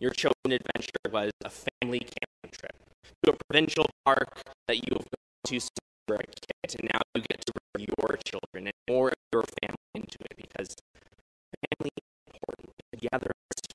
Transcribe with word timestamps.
your 0.00 0.10
chosen 0.10 0.34
adventure 0.46 1.10
was 1.12 1.30
a 1.44 1.50
family 1.50 2.00
camping 2.00 2.58
trip 2.58 2.74
to 3.22 3.32
a 3.32 3.36
provincial 3.48 3.86
park 4.04 4.40
that 4.70 4.76
you 4.76 4.92
have 4.92 5.02
gone 5.02 5.42
to 5.46 5.60
were 6.08 6.14
a 6.14 6.26
kid, 6.26 6.80
and 6.80 6.90
now 6.92 7.00
you 7.16 7.22
get 7.22 7.44
to 7.44 7.52
bring 7.74 7.88
your 7.98 8.16
children 8.24 8.68
and 8.68 8.74
more 8.88 9.08
of 9.08 9.14
your 9.32 9.42
family 9.60 9.76
into 9.96 10.16
it 10.30 10.36
because 10.36 10.76
family 11.72 11.90
is 11.96 12.06
important. 12.32 12.70
Together, 12.92 13.30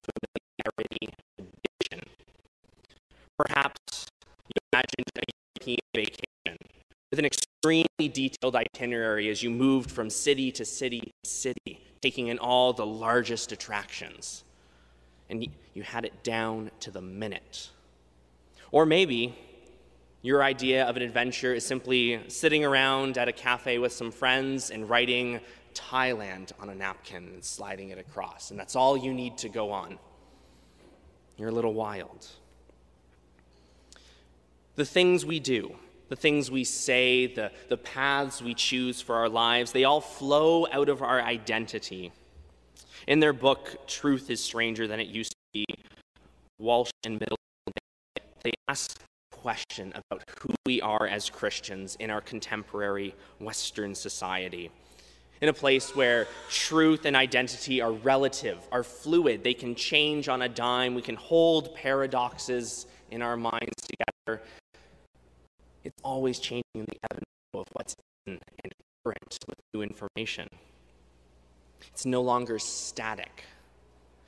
familiarity, 0.07 1.13
addiction. 1.37 2.09
Perhaps 3.37 4.07
you 4.47 4.55
imagined 4.71 5.09
a 5.17 5.23
European 5.59 5.79
vacation 5.93 6.57
with 7.11 7.19
an 7.19 7.25
extremely 7.25 8.07
detailed 8.13 8.55
itinerary 8.55 9.29
as 9.29 9.43
you 9.43 9.49
moved 9.49 9.91
from 9.91 10.09
city 10.09 10.49
to 10.53 10.63
city 10.63 11.11
to 11.23 11.29
city, 11.29 11.81
taking 12.01 12.27
in 12.27 12.39
all 12.39 12.71
the 12.71 12.85
largest 12.85 13.51
attractions. 13.51 14.45
And 15.29 15.45
you 15.73 15.83
had 15.83 16.05
it 16.05 16.23
down 16.23 16.71
to 16.81 16.91
the 16.91 17.01
minute. 17.01 17.69
Or 18.71 18.85
maybe 18.85 19.35
your 20.25 20.41
idea 20.41 20.83
of 20.85 20.97
an 20.97 21.03
adventure 21.03 21.53
is 21.53 21.63
simply 21.63 22.19
sitting 22.29 22.65
around 22.65 23.15
at 23.15 23.27
a 23.27 23.31
cafe 23.31 23.77
with 23.77 23.91
some 23.91 24.11
friends 24.11 24.71
and 24.71 24.89
writing 24.89 25.39
Thailand 25.75 26.51
on 26.59 26.69
a 26.71 26.73
napkin 26.73 27.29
and 27.31 27.45
sliding 27.45 27.89
it 27.89 27.99
across, 27.99 28.49
and 28.49 28.59
that's 28.59 28.75
all 28.75 28.97
you 28.97 29.13
need 29.13 29.37
to 29.37 29.49
go 29.49 29.71
on. 29.71 29.99
You're 31.37 31.49
a 31.49 31.51
little 31.51 31.75
wild. 31.75 32.27
The 34.75 34.85
things 34.85 35.27
we 35.27 35.39
do, 35.39 35.75
the 36.09 36.15
things 36.15 36.49
we 36.49 36.63
say, 36.63 37.27
the, 37.27 37.51
the 37.69 37.77
paths 37.77 38.41
we 38.41 38.55
choose 38.55 38.99
for 39.01 39.13
our 39.17 39.29
lives, 39.29 39.73
they 39.73 39.83
all 39.83 40.01
flow 40.01 40.65
out 40.71 40.89
of 40.89 41.03
our 41.03 41.21
identity. 41.21 42.11
In 43.07 43.19
their 43.19 43.33
book, 43.33 43.85
Truth 43.85 44.31
is 44.31 44.43
Stranger 44.43 44.87
Than 44.87 44.99
It 44.99 45.07
Used 45.07 45.33
to 45.33 45.37
Be, 45.53 45.65
Walsh 46.57 46.89
and 47.03 47.13
Middleton, 47.13 47.37
they 48.41 48.53
ask 48.67 48.99
question 49.45 49.93
about 49.93 50.23
who 50.39 50.55
we 50.65 50.81
are 50.81 51.05
as 51.05 51.29
Christians 51.29 51.95
in 51.99 52.09
our 52.09 52.19
contemporary 52.19 53.13
Western 53.39 53.93
society. 53.93 54.71
In 55.39 55.49
a 55.49 55.53
place 55.53 55.95
where 55.95 56.25
truth 56.49 57.05
and 57.05 57.15
identity 57.15 57.79
are 57.79 57.91
relative, 57.91 58.57
are 58.71 58.81
fluid, 58.81 59.43
they 59.43 59.53
can 59.53 59.75
change 59.75 60.29
on 60.29 60.41
a 60.41 60.49
dime, 60.49 60.95
we 60.95 61.03
can 61.03 61.15
hold 61.15 61.75
paradoxes 61.75 62.87
in 63.11 63.21
our 63.21 63.37
minds 63.37 63.75
together. 63.87 64.41
It's 65.83 66.01
always 66.03 66.39
changing 66.39 66.63
the 66.73 66.97
evidence 67.11 67.29
of 67.53 67.67
what's 67.73 67.93
in 68.25 68.39
and 68.63 68.73
current 69.03 69.37
with 69.47 69.59
new 69.75 69.83
information. 69.83 70.47
It's 71.93 72.07
no 72.07 72.23
longer 72.23 72.57
static. 72.57 73.43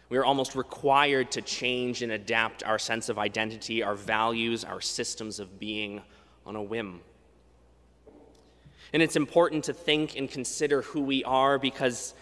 We 0.10 0.18
are 0.18 0.26
almost 0.26 0.56
required 0.56 1.32
to 1.32 1.42
change 1.42 2.02
and 2.02 2.14
adapt 2.14 2.64
our 2.64 2.80
sense 2.80 3.10
of 3.10 3.18
identity, 3.18 3.84
our 3.84 3.96
values, 3.96 4.64
our 4.64 4.80
systems 4.80 5.40
of 5.40 5.60
being 5.60 6.02
on 6.46 6.56
a 6.56 6.64
whim. 6.64 7.02
And 8.94 9.04
it's 9.04 9.18
important 9.18 9.66
to 9.66 9.74
think 9.74 10.16
and 10.16 10.30
consider 10.30 10.82
who 10.82 11.02
we 11.02 11.24
are 11.26 11.60
because 11.60 12.14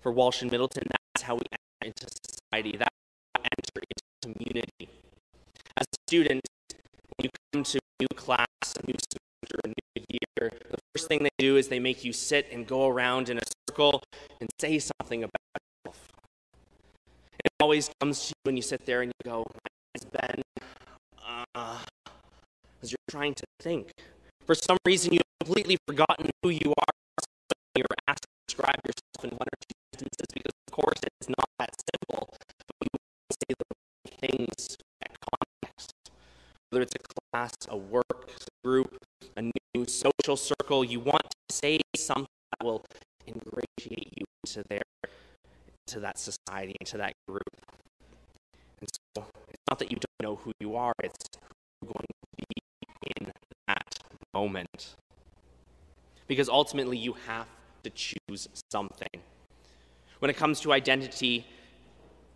for 0.00 0.10
Walsh 0.10 0.40
and 0.40 0.50
Middleton, 0.50 0.84
that's 0.90 1.22
how 1.22 1.34
we 1.34 1.42
enter 1.52 1.94
into 1.94 2.06
society, 2.24 2.76
that's 2.78 2.96
how 3.34 3.42
we 3.42 3.44
enter 3.44 3.82
into 3.90 4.34
community. 4.34 4.88
As 5.76 5.84
a 5.84 5.96
student, 6.08 6.40
when 7.16 7.24
you 7.24 7.30
come 7.52 7.64
to 7.64 7.78
a 7.78 8.02
new 8.02 8.08
class, 8.16 8.46
a 8.82 8.86
new 8.86 8.94
semester, 9.12 9.60
a 9.64 9.68
new 9.68 10.04
year, 10.08 10.50
the 10.70 10.78
first 10.94 11.08
thing 11.08 11.22
they 11.22 11.28
do 11.38 11.58
is 11.58 11.68
they 11.68 11.80
make 11.80 12.02
you 12.02 12.14
sit 12.14 12.48
and 12.50 12.66
go 12.66 12.86
around 12.86 13.28
in 13.28 13.36
a 13.36 13.42
circle 13.68 14.02
and 14.40 14.48
say 14.58 14.78
something 14.78 15.22
about 15.22 15.32
always 17.60 17.90
comes 18.00 18.20
to 18.20 18.26
you 18.28 18.34
when 18.44 18.56
you 18.56 18.62
sit 18.62 18.86
there 18.86 19.02
and 19.02 19.10
you 19.10 19.30
go, 19.30 19.44
My 19.52 20.02
name's 20.02 20.10
Ben, 20.12 20.42
uh, 21.54 21.78
you're 22.82 22.96
trying 23.10 23.34
to 23.34 23.44
think. 23.60 23.92
For 24.46 24.54
some 24.54 24.76
reason, 24.86 25.12
you've 25.12 25.22
completely 25.40 25.76
forgotten 25.86 26.30
who 26.42 26.50
you 26.50 26.72
are. 26.76 26.94
You're 27.76 27.86
asked 28.08 28.22
to 28.22 28.28
describe 28.48 28.80
yourself 28.86 29.24
in 29.24 29.30
one 29.30 29.48
or 29.48 29.58
two 29.60 29.74
sentences 29.92 30.26
because, 30.32 30.52
of 30.68 30.72
course, 30.72 31.00
it's 31.20 31.28
not 31.28 31.48
that 31.58 31.70
simple. 31.92 32.28
But 32.78 32.88
you 32.92 32.98
to 33.30 33.36
say 33.36 33.54
the 33.58 34.26
things 34.26 34.76
at 35.02 35.16
context. 35.20 35.92
Whether 36.70 36.82
it's 36.82 36.94
a 36.94 37.32
class, 37.32 37.52
a 37.68 37.76
work 37.76 38.04
a 38.28 38.66
group, 38.66 38.96
a 39.36 39.42
new 39.42 39.86
social 39.86 40.36
circle, 40.36 40.84
you 40.84 41.00
want 41.00 41.22
to 41.22 41.54
say 41.54 41.80
something 41.96 42.26
that 42.52 42.64
will 42.64 42.84
ingratiate 43.26 44.12
you 44.16 44.24
into 44.44 44.62
their 44.68 44.82
to 45.88 46.00
that 46.00 46.18
society, 46.18 46.74
and 46.80 46.86
to 46.88 46.98
that 46.98 47.12
group. 47.28 47.42
And 48.80 48.88
so 49.14 49.26
it's 49.48 49.62
not 49.70 49.78
that 49.78 49.90
you 49.90 49.96
don't 49.96 50.28
know 50.28 50.36
who 50.36 50.52
you 50.60 50.76
are, 50.76 50.92
it's 51.02 51.16
who 51.80 51.86
you're 51.86 51.92
going 51.92 52.06
to 52.06 52.46
be 52.48 53.20
in 53.20 53.32
that 53.68 53.98
moment. 54.34 54.94
Because 56.26 56.48
ultimately, 56.48 56.98
you 56.98 57.14
have 57.26 57.46
to 57.84 57.90
choose 57.90 58.48
something. 58.70 59.22
When 60.18 60.30
it 60.30 60.36
comes 60.36 60.60
to 60.60 60.72
identity, 60.72 61.46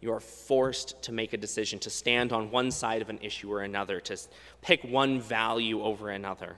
you 0.01 0.13
are 0.13 0.21
forced 0.21 1.03
to 1.03 1.13
make 1.13 1.33
a 1.33 1.37
decision 1.37 1.79
to 1.81 1.91
stand 1.91 2.33
on 2.33 2.51
one 2.51 2.71
side 2.71 3.03
of 3.03 3.11
an 3.11 3.19
issue 3.21 3.53
or 3.53 3.63
another, 3.63 4.01
to 4.01 4.17
pick 4.63 4.83
one 4.83 5.21
value 5.21 5.83
over 5.83 6.11
another. 6.11 6.57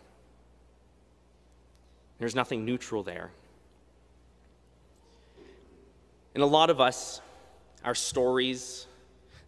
There's 2.18 2.34
nothing 2.34 2.64
neutral 2.64 3.02
there. 3.02 3.30
And 6.34 6.42
a 6.42 6.46
lot 6.46 6.70
of 6.70 6.80
us, 6.80 7.20
our 7.84 7.94
stories, 7.94 8.86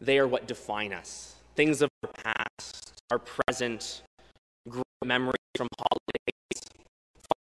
they 0.00 0.19
are 0.19 0.28
what 0.28 0.47
define 0.47 0.93
us. 0.93 1.37
Things 1.56 1.81
of 1.81 1.89
our 2.03 2.11
past, 2.12 2.93
our 3.11 3.19
present, 3.19 4.03
great 4.69 4.84
memories 5.05 5.34
from 5.56 5.69
holidays, 5.78 6.61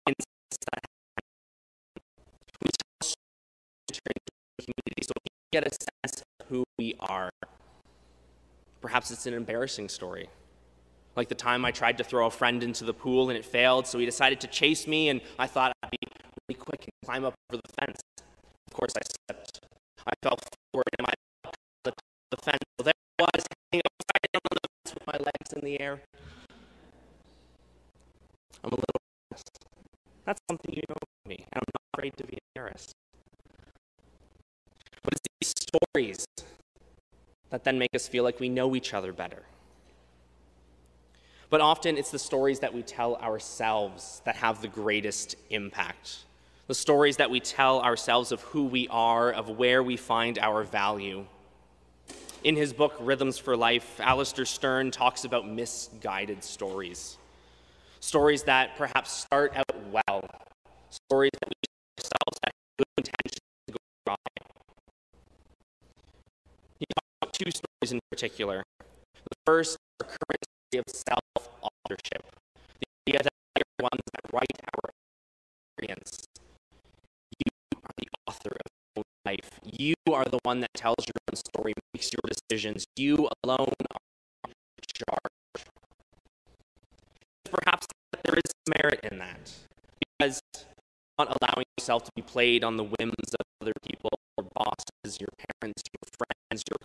fun 0.06 0.14
that 0.72 0.82
We 2.64 2.70
tell 3.02 3.12
community 4.60 5.04
so 5.04 5.12
we 5.18 5.30
get 5.52 5.68
a 5.68 5.72
sense 5.72 6.22
of 6.22 6.48
who 6.48 6.64
we 6.78 6.96
are. 7.00 7.30
Perhaps 8.80 9.12
it's 9.12 9.26
an 9.26 9.34
embarrassing 9.34 9.90
story. 9.90 10.30
Like 11.18 11.28
the 11.28 11.36
time 11.36 11.66
I 11.66 11.72
tried 11.72 11.98
to 11.98 12.04
throw 12.04 12.28
a 12.28 12.32
friend 12.32 12.64
into 12.64 12.86
the 12.86 12.94
pool 12.94 13.30
and 13.30 13.38
it 13.38 13.44
failed, 13.44 13.88
so 13.88 14.00
he 14.00 14.06
decided 14.06 14.40
to 14.42 14.48
chase 14.48 14.88
me, 14.88 15.10
and 15.10 15.20
I 15.38 15.48
thought 15.48 15.74
I'd 15.84 15.92
be 15.92 15.98
really 16.48 16.60
quick 16.60 16.84
and 16.84 16.92
climb 17.04 17.26
up 17.26 17.34
over 17.52 17.62
the 17.66 17.74
fence 17.86 18.00
course, 18.86 18.96
I 18.98 19.34
slipped. 19.34 19.60
I 20.08 20.14
fell 20.22 20.38
forward 20.72 20.86
and 20.98 21.08
my 21.08 21.14
the, 21.84 21.94
the 22.32 22.38
fence. 22.38 22.60
So 22.80 22.84
there 22.84 22.94
I 23.20 23.24
was, 23.24 23.46
hanging 23.72 23.84
upside 23.86 24.32
down 24.34 24.42
on 24.52 24.58
the 24.62 24.70
fence 24.70 24.94
with 24.94 25.08
my 25.08 25.18
legs 25.18 25.54
in 25.56 25.62
the 25.66 25.82
air. 25.82 26.02
I'm 28.64 28.72
a 28.72 28.76
little 28.76 29.02
embarrassed. 29.32 29.58
That's 30.26 30.42
something 30.50 30.74
you 30.74 30.82
know 30.90 30.96
about 30.96 31.30
me, 31.30 31.46
and 31.52 31.62
I'm 31.62 31.72
not 31.74 31.82
afraid 31.94 32.18
to 32.18 32.24
be 32.26 32.38
embarrassed. 32.56 32.92
But 35.04 35.14
it's 35.14 35.22
these 35.40 35.54
stories 35.68 36.26
that 37.50 37.64
then 37.64 37.78
make 37.78 37.94
us 37.96 38.08
feel 38.08 38.24
like 38.24 38.40
we 38.40 38.50
know 38.50 38.76
each 38.76 38.94
other 38.94 39.14
better. 39.14 39.44
But 41.50 41.62
often 41.62 41.98
it's 41.98 42.12
the 42.12 42.20
stories 42.20 42.60
that 42.60 42.74
we 42.74 42.82
tell 42.82 43.16
ourselves 43.18 44.22
that 44.26 44.36
have 44.38 44.62
the 44.62 44.68
greatest 44.68 45.36
impact 45.52 46.26
the 46.68 46.74
stories 46.74 47.18
that 47.18 47.30
we 47.30 47.40
tell 47.40 47.82
ourselves 47.82 48.32
of 48.32 48.42
who 48.42 48.66
we 48.66 48.88
are, 48.90 49.32
of 49.32 49.50
where 49.50 49.84
we 49.84 49.98
find 49.98 50.40
our 50.40 50.64
value. 50.64 51.26
In 52.44 52.56
his 52.56 52.74
book, 52.74 52.96
Rhythms 53.00 53.38
for 53.38 53.56
Life, 53.56 54.00
Alastair 54.00 54.46
Sterne 54.46 54.92
talks 54.92 55.26
about 55.26 55.48
misguided 55.48 56.44
stories. 56.44 57.18
Stories 58.00 58.44
that 58.44 58.76
perhaps 58.78 59.12
start 59.12 59.56
out 59.56 59.66
well, 59.92 60.24
stories 60.90 61.32
that 61.42 61.50
we 61.50 61.54
ourselves 61.98 62.40
have 62.44 62.54
good 62.78 62.86
intentions 62.98 63.42
to 63.68 63.74
go 63.74 63.78
wrong. 64.08 64.18
He 66.80 66.86
talks 66.94 67.10
about 67.22 67.34
two 67.34 67.52
stories 67.52 67.92
in 67.92 68.00
particular. 68.12 68.64
The 68.80 69.38
first, 69.46 69.78
our 70.02 70.08
current 70.08 70.46
story 70.70 70.84
of 70.86 70.94
self-authorship, 70.94 72.26
the 72.80 73.12
idea 73.12 73.24
that 73.24 73.34
we 73.56 73.62
are 73.62 73.84
ones 73.84 74.04
that 74.14 74.34
write 74.34 74.54
our 74.76 74.92
experience. 75.80 76.28
You 77.40 77.52
are 77.84 77.96
the 77.98 78.08
author 78.28 78.52
of 78.52 78.70
your 78.96 78.98
own 78.98 79.04
life. 79.26 79.60
You 79.64 79.96
are 80.12 80.26
the 80.26 80.40
one 80.44 80.60
that 80.62 80.74
tells 80.74 80.98
your 81.00 81.16
own 81.30 81.36
story, 81.36 81.74
makes 81.94 82.12
your 82.12 82.22
decisions. 82.50 82.86
You 82.96 83.30
alone 83.44 83.74
are 83.92 84.48
in 84.48 84.54
charge. 84.94 85.66
Perhaps 87.46 87.88
there 88.24 88.36
is 88.36 88.52
merit 88.68 89.00
in 89.12 89.20
that 89.20 89.52
because 90.00 90.42
not 91.18 91.36
allowing 91.42 91.66
yourself 91.78 92.04
to 92.04 92.12
be 92.16 92.22
played 92.22 92.64
on 92.64 92.78
the 92.78 92.84
whims 92.84 93.34
of 93.40 93.46
other 93.62 93.74
people, 93.88 94.10
your 94.38 94.48
bosses, 94.54 95.20
your 95.20 95.30
parents, 95.62 95.82
your 95.94 96.10
friends, 96.18 96.64
your 96.70 96.78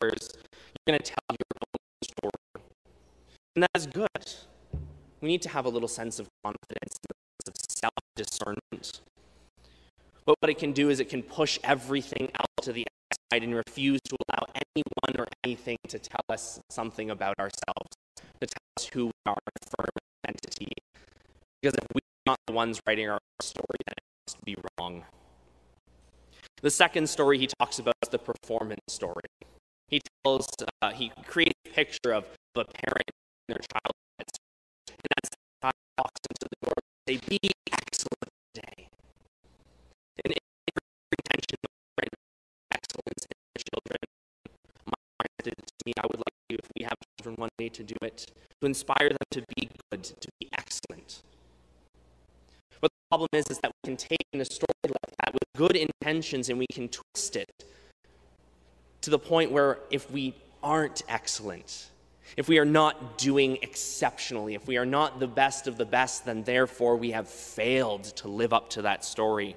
coworkers. 0.00 0.28
You're 0.32 0.94
going 0.94 0.98
to 0.98 1.04
tell 1.04 1.24
your 1.30 1.58
own 1.60 1.80
story. 2.02 2.64
And 3.54 3.62
that 3.62 3.70
is 3.74 3.86
good. 3.86 4.34
We 5.20 5.28
need 5.28 5.42
to 5.42 5.48
have 5.48 5.66
a 5.66 5.68
little 5.68 5.88
sense 5.88 6.18
of 6.18 6.28
confidence, 6.44 6.96
a 7.10 7.14
sense 7.14 7.48
of 7.48 7.54
self 7.68 7.92
discernment. 8.16 9.00
But 10.26 10.36
what 10.40 10.50
it 10.50 10.58
can 10.58 10.72
do 10.72 10.90
is 10.90 11.00
it 11.00 11.08
can 11.08 11.22
push 11.22 11.58
everything 11.62 12.30
out 12.38 12.46
to 12.62 12.72
the 12.72 12.86
outside 13.12 13.44
and 13.44 13.54
refuse 13.54 14.00
to 14.06 14.16
allow 14.28 14.46
anyone 14.54 15.20
or 15.20 15.26
anything 15.44 15.76
to 15.88 15.98
tell 15.98 16.22
us 16.28 16.60
something 16.70 17.10
about 17.10 17.38
ourselves, 17.38 17.92
to 18.40 18.46
tell 18.46 18.66
us 18.78 18.86
who 18.86 19.06
we 19.06 19.12
are, 19.26 19.36
affirm 19.62 19.88
identity. 20.26 20.72
Because 21.60 21.74
if 21.74 21.86
we're 21.94 22.00
not 22.26 22.38
the 22.46 22.52
ones 22.52 22.80
writing 22.86 23.08
our 23.08 23.18
story, 23.40 23.78
then 23.86 23.94
it 23.98 24.04
must 24.26 24.44
be 24.44 24.56
wrong. 24.78 25.04
The 26.62 26.70
second 26.70 27.10
story 27.10 27.38
he 27.38 27.48
talks 27.58 27.78
about 27.78 27.94
is 28.02 28.08
the 28.08 28.18
performance 28.18 28.80
story. 28.88 29.28
He 29.88 30.00
tells, 30.24 30.48
uh, 30.80 30.92
he 30.92 31.12
creates 31.26 31.52
a 31.66 31.70
picture 31.70 32.12
of 32.12 32.24
the 32.54 32.64
parent 32.64 33.10
and 33.48 33.56
their 33.56 33.58
child, 33.58 33.92
and 34.18 34.26
that's 35.16 35.28
how 35.60 35.68
he 35.68 36.02
walks 36.02 36.20
into 36.30 36.48
the 36.48 36.66
door 36.66 36.74
say, 37.06 37.20
"Be 37.28 37.38
excellent 37.70 38.32
today." 38.54 38.88
And 40.24 40.32
every 40.32 41.18
intention 41.20 41.58
of 41.64 42.08
excellence 42.72 43.24
in 43.28 43.36
the 43.54 43.62
children, 43.68 44.00
my 44.86 44.98
parents 45.18 45.42
did 45.44 45.52
it 45.52 45.66
to 45.66 45.72
me. 45.86 45.92
I 45.98 46.06
would 46.06 46.18
like 46.18 46.34
you, 46.48 46.56
if 46.62 46.70
we 46.78 46.84
have 46.84 46.94
children 47.18 47.36
one 47.38 47.50
day, 47.58 47.68
to 47.70 47.82
do 47.82 47.96
it 48.02 48.26
to 48.60 48.66
inspire 48.66 49.08
them 49.08 49.18
to 49.30 49.44
be 49.56 49.68
good, 49.90 50.04
to 50.04 50.28
be 50.40 50.48
excellent. 50.56 51.22
But 52.80 52.90
the 52.90 53.16
problem 53.16 53.28
is, 53.32 53.44
is 53.50 53.58
that 53.58 53.70
we 53.82 53.88
can 53.88 53.96
take 53.96 54.24
in 54.32 54.40
a 54.40 54.44
story 54.44 54.68
like 54.84 55.16
that 55.22 55.32
with 55.32 55.42
good 55.56 55.76
intentions 55.76 56.48
and 56.48 56.58
we 56.58 56.66
can 56.72 56.88
twist 56.88 57.36
it 57.36 57.50
to 59.02 59.10
the 59.10 59.18
point 59.18 59.50
where 59.50 59.78
if 59.90 60.10
we 60.10 60.34
aren't 60.62 61.02
excellent, 61.08 61.90
if 62.36 62.48
we 62.48 62.58
are 62.58 62.64
not 62.64 63.18
doing 63.18 63.58
exceptionally, 63.60 64.54
if 64.54 64.66
we 64.66 64.78
are 64.78 64.86
not 64.86 65.20
the 65.20 65.28
best 65.28 65.66
of 65.66 65.76
the 65.76 65.84
best, 65.84 66.24
then 66.24 66.42
therefore 66.42 66.96
we 66.96 67.10
have 67.10 67.28
failed 67.28 68.04
to 68.04 68.28
live 68.28 68.52
up 68.52 68.70
to 68.70 68.82
that 68.82 69.04
story. 69.04 69.56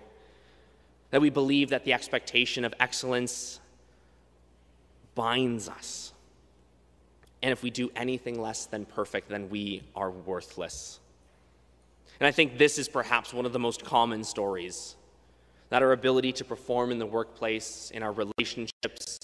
That 1.12 1.22
we 1.22 1.30
believe 1.30 1.70
that 1.70 1.86
the 1.86 1.94
expectation 1.94 2.66
of 2.66 2.74
excellence 2.80 3.62
binds 5.16 5.70
us. 5.70 6.12
And 7.48 7.54
if 7.54 7.64
we 7.64 7.70
do 7.70 7.90
anything 7.96 8.42
less 8.42 8.66
than 8.66 8.84
perfect, 8.84 9.30
then 9.30 9.50
we 9.50 9.82
are 9.96 10.12
worthless. 10.12 11.00
And 12.20 12.28
I 12.28 12.32
think 12.32 12.58
this 12.58 12.78
is 12.78 12.90
perhaps 12.90 13.34
one 13.34 13.46
of 13.46 13.54
the 13.54 13.58
most 13.58 13.86
common 13.86 14.26
stories 14.26 14.98
that 15.70 15.82
our 15.82 15.94
ability 15.94 16.34
to 16.34 16.44
perform 16.44 16.92
in 16.92 17.00
the 17.00 17.06
workplace, 17.06 17.90
in 17.96 18.04
our 18.04 18.12
relationships, 18.12 19.20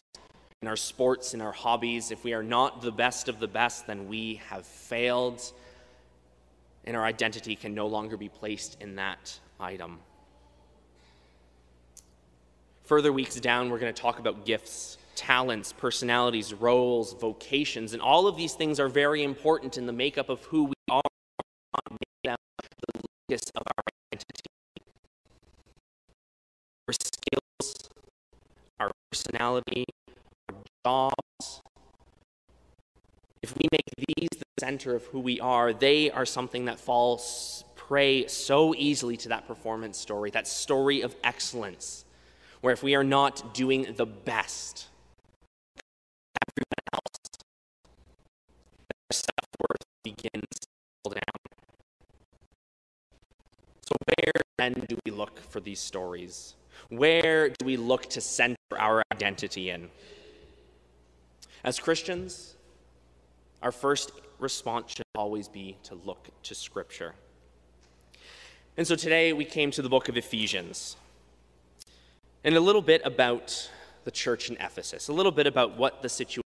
in 0.61 0.69
our 0.69 0.77
sports, 0.77 1.33
in 1.33 1.41
our 1.41 1.51
hobbies, 1.51 2.11
if 2.11 2.23
we 2.23 2.31
are 2.31 2.43
not 2.43 2.81
the 2.81 2.93
best 2.93 3.27
of 3.27 3.41
the 3.41 3.47
best, 3.49 3.87
then 3.87 4.07
we 4.07 4.35
have 4.47 4.65
failed, 4.65 5.51
and 6.85 6.95
our 6.95 7.03
identity 7.03 7.57
can 7.57 7.75
no 7.75 7.87
longer 7.87 8.15
be 8.15 8.29
placed 8.29 8.77
in 8.79 8.95
that 8.95 9.37
item. 9.59 9.99
Further 12.85 13.11
weeks 13.11 13.35
down, 13.41 13.69
we're 13.69 13.79
going 13.79 13.93
to 13.93 14.01
talk 14.01 14.19
about 14.19 14.45
gifts, 14.45 14.97
talents, 15.15 15.73
personalities, 15.73 16.53
roles, 16.53 17.13
vocations, 17.13 17.93
and 17.93 18.01
all 18.01 18.27
of 18.27 18.35
these 18.35 18.53
things 18.53 18.79
are 18.79 18.89
very 18.89 19.23
important 19.23 19.77
in 19.77 19.85
the 19.85 19.93
makeup 19.93 20.29
of 20.29 20.43
who 20.45 20.65
we 20.65 20.73
are, 20.89 21.01
make 21.91 21.99
them 22.23 22.35
the 22.59 23.01
locus 23.29 23.51
of 23.55 23.63
our 23.65 23.83
identity. 24.13 24.49
Our 26.87 26.93
skills, 26.93 27.89
our 28.79 28.91
personality, 29.11 29.85
our 30.49 30.57
jobs. 30.85 31.61
If 33.41 33.55
we 33.57 33.67
make 33.71 34.07
these 34.17 34.29
the 34.31 34.45
center 34.59 34.95
of 34.95 35.05
who 35.07 35.19
we 35.19 35.39
are, 35.39 35.73
they 35.73 36.11
are 36.11 36.25
something 36.25 36.65
that 36.65 36.79
falls 36.79 37.65
prey 37.75 38.27
so 38.27 38.73
easily 38.75 39.17
to 39.17 39.29
that 39.29 39.47
performance 39.47 39.97
story, 39.97 40.31
that 40.31 40.47
story 40.47 41.01
of 41.01 41.15
excellence, 41.23 42.05
where 42.61 42.73
if 42.73 42.81
we 42.81 42.95
are 42.95 43.03
not 43.03 43.53
doing 43.53 43.93
the 43.97 44.05
best, 44.05 44.87
begins 50.03 50.47
to 50.61 50.67
fall 51.03 51.13
down. 51.13 51.21
So, 53.81 53.95
where 54.05 54.33
then 54.57 54.85
do 54.87 54.97
we 55.05 55.11
look 55.11 55.39
for 55.49 55.59
these 55.59 55.79
stories? 55.79 56.55
Where 56.89 57.49
do 57.49 57.65
we 57.65 57.77
look 57.77 58.09
to 58.11 58.21
center 58.21 58.57
our 58.77 59.03
identity 59.11 59.69
in? 59.69 59.89
As 61.63 61.79
Christians, 61.79 62.55
our 63.61 63.71
first 63.71 64.11
response 64.39 64.93
should 64.93 65.05
always 65.15 65.47
be 65.47 65.77
to 65.83 65.95
look 65.95 66.29
to 66.43 66.55
Scripture. 66.55 67.15
And 68.75 68.85
so 68.85 68.95
today 68.95 69.33
we 69.33 69.45
came 69.45 69.71
to 69.71 69.81
the 69.81 69.89
book 69.89 70.09
of 70.09 70.17
Ephesians. 70.17 70.97
And 72.43 72.55
a 72.55 72.59
little 72.59 72.81
bit 72.81 73.01
about 73.05 73.69
the 74.03 74.11
church 74.11 74.49
in 74.49 74.57
Ephesus, 74.57 75.07
a 75.07 75.13
little 75.13 75.31
bit 75.31 75.47
about 75.47 75.77
what 75.77 76.01
the 76.01 76.09
situation 76.09 76.42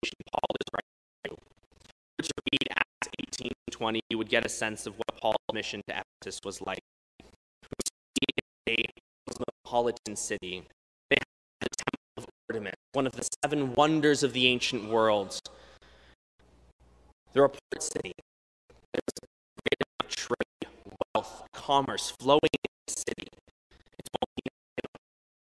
20, 3.82 4.00
you 4.10 4.16
would 4.16 4.28
get 4.28 4.46
a 4.46 4.48
sense 4.48 4.86
of 4.86 4.94
what 4.96 5.20
Paul's 5.20 5.34
mission 5.52 5.82
to 5.88 6.02
Ephesus 6.22 6.38
was 6.44 6.62
like. 6.62 6.78
A 8.68 8.76
cosmopolitan 9.26 10.14
city. 10.14 10.62
They 11.10 11.16
had 11.18 11.26
the 11.60 11.68
Temple 11.76 12.18
of 12.18 12.26
Artemis, 12.48 12.74
one 12.92 13.08
of 13.08 13.12
the 13.14 13.28
seven 13.42 13.74
wonders 13.74 14.22
of 14.22 14.34
the 14.34 14.46
ancient 14.46 14.88
world. 14.88 15.36
They're 17.32 17.42
a 17.42 17.48
port 17.48 17.82
city. 17.82 18.12
There's 18.92 19.02
great 19.66 20.10
trade, 20.10 20.70
wealth, 21.12 21.42
commerce 21.52 22.14
flowing 22.20 22.38
in 22.44 22.70
the 22.86 22.92
city. 22.92 23.26
It's 23.98 24.10
multinational 24.14 24.94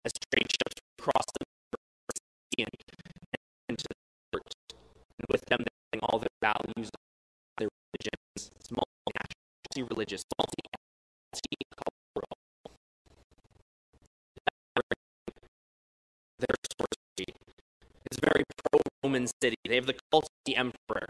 as 0.06 0.12
trade 0.32 0.50
ships 0.50 0.80
cross 0.98 1.26
the 1.38 1.44
and 2.58 2.68
into 3.68 3.84
the 3.90 3.94
port. 4.32 4.54
And 5.18 5.26
with 5.28 5.44
them, 5.50 5.58
they 5.58 5.98
bring 5.98 6.02
all 6.04 6.18
their 6.18 6.28
values, 6.40 6.88
multi-religious, 9.72 10.22
multi-cultural. 10.38 12.36
Their 16.38 16.56
sorcery 16.76 17.34
is 18.10 18.18
very 18.20 18.44
pro-Roman 18.56 19.28
city. 19.42 19.56
They 19.66 19.76
have 19.76 19.86
the 19.86 19.96
cult 20.10 20.24
of 20.24 20.30
the 20.44 20.56
emperor. 20.56 21.08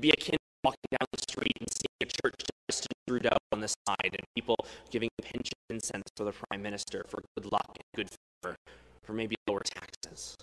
Be 0.00 0.10
akin 0.10 0.32
to 0.32 0.38
walking 0.64 0.90
down 0.90 1.06
the 1.12 1.22
street 1.22 1.56
and 1.60 1.68
seeing 1.70 2.00
a 2.02 2.06
church 2.06 2.42
of 2.42 2.48
Justin 2.68 2.92
Trudeau 3.06 3.36
on 3.52 3.60
the 3.60 3.68
side 3.68 4.10
and 4.12 4.24
people 4.34 4.56
giving 4.90 5.10
pinch 5.22 5.50
incense 5.70 6.08
for 6.16 6.24
the 6.24 6.32
prime 6.32 6.62
minister 6.62 7.04
for 7.08 7.22
good 7.36 7.52
luck 7.52 7.76
and 7.76 7.84
good 7.94 8.08
favor, 8.42 8.56
for 9.04 9.12
maybe 9.12 9.36
lower 9.46 9.60
taxes. 9.60 10.34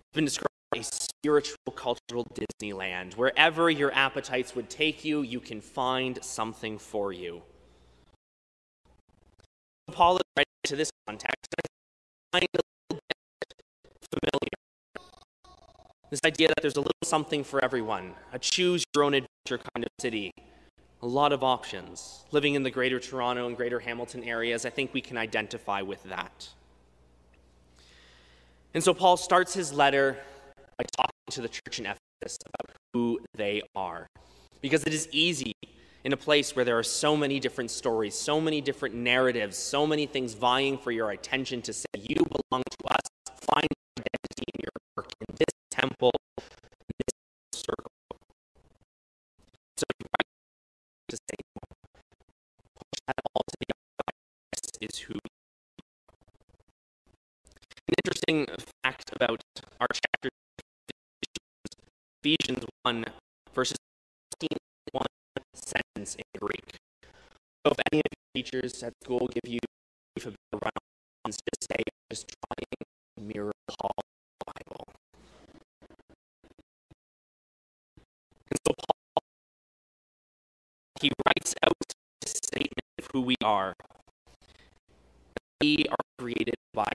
It's 0.00 0.14
been 0.14 0.24
described 0.24 0.48
spiritual 1.22 1.56
cultural 1.74 2.26
Disneyland. 2.34 3.14
Wherever 3.14 3.70
your 3.70 3.92
appetites 3.92 4.54
would 4.54 4.70
take 4.70 5.04
you, 5.04 5.22
you 5.22 5.40
can 5.40 5.60
find 5.60 6.22
something 6.22 6.78
for 6.78 7.12
you. 7.12 7.42
Paul 9.90 10.16
is 10.16 10.44
to 10.64 10.76
this 10.76 10.90
context. 11.06 11.54
I 11.56 12.38
find 12.38 12.44
a 12.54 12.60
little 12.90 13.02
bit 13.08 13.54
familiar. 14.12 15.08
This 16.10 16.20
idea 16.24 16.48
that 16.48 16.58
there's 16.60 16.76
a 16.76 16.80
little 16.80 16.92
something 17.04 17.42
for 17.42 17.62
everyone, 17.64 18.14
a 18.32 18.38
choose 18.38 18.84
your 18.94 19.04
own 19.04 19.14
adventure 19.14 19.64
kind 19.74 19.84
of 19.84 19.90
city. 19.98 20.30
A 21.02 21.06
lot 21.06 21.32
of 21.32 21.44
options. 21.44 22.24
Living 22.32 22.54
in 22.54 22.64
the 22.64 22.70
greater 22.70 22.98
Toronto 22.98 23.46
and 23.46 23.56
greater 23.56 23.80
Hamilton 23.80 24.24
areas, 24.24 24.66
I 24.66 24.70
think 24.70 24.92
we 24.92 25.00
can 25.00 25.16
identify 25.16 25.80
with 25.80 26.02
that. 26.04 26.48
And 28.74 28.82
so 28.82 28.92
Paul 28.92 29.16
starts 29.16 29.54
his 29.54 29.72
letter 29.72 30.18
by 30.78 30.84
talking 30.96 31.12
to 31.30 31.42
the 31.42 31.48
church 31.48 31.80
in 31.80 31.86
Ephesus 31.86 32.38
about 32.46 32.76
who 32.92 33.18
they 33.34 33.62
are. 33.74 34.06
Because 34.60 34.84
it 34.84 34.94
is 34.94 35.08
easy 35.12 35.52
in 36.04 36.12
a 36.12 36.16
place 36.16 36.54
where 36.54 36.64
there 36.64 36.78
are 36.78 36.84
so 36.84 37.16
many 37.16 37.40
different 37.40 37.70
stories, 37.70 38.14
so 38.14 38.40
many 38.40 38.60
different 38.60 38.94
narratives, 38.94 39.56
so 39.56 39.86
many 39.86 40.06
things 40.06 40.34
vying 40.34 40.78
for 40.78 40.90
your 40.90 41.10
attention 41.10 41.60
to 41.62 41.72
say, 41.72 41.86
You 41.94 42.16
belong 42.16 42.62
to 42.62 42.88
us, 42.88 43.00
find 43.26 43.68
identity 43.98 44.44
in 44.54 44.60
your 44.62 44.70
work, 44.96 45.12
in 45.28 45.34
this 45.36 45.54
temple, 45.70 46.12
in 46.38 46.94
this 46.98 47.60
circle. 47.60 47.92
Is 54.80 54.98
who 54.98 55.14
an 57.88 57.94
interesting 58.04 58.46
fact 58.84 59.10
about 59.12 59.42
Ephesians 62.28 62.66
1, 62.82 63.04
verses 63.54 63.78
15 64.42 64.58
one 64.92 65.06
sentence 65.54 66.14
in 66.14 66.24
Greek. 66.38 66.74
So 67.64 67.72
if 67.72 67.78
any 67.90 68.00
of 68.00 68.10
your 68.12 68.42
teachers 68.42 68.82
at 68.82 68.92
school 69.02 69.28
give 69.28 69.50
you 69.50 69.60
a 69.64 70.20
brief 70.20 70.34
about 70.52 70.72
just 71.26 71.40
say, 71.72 71.82
just 72.10 72.28
trying 72.28 72.66
to 72.80 73.22
mirror 73.22 73.52
Paul 73.68 73.94
Bible. 74.44 74.84
And 78.50 78.58
so 78.66 78.74
Paul, 78.76 79.22
he 81.00 81.10
writes 81.24 81.54
out 81.64 81.72
this 82.20 82.32
statement 82.44 82.88
of 82.98 83.08
who 83.10 83.22
we 83.22 83.36
are. 83.42 83.72
We 85.62 85.86
are 85.90 86.04
created 86.18 86.56
by 86.74 86.90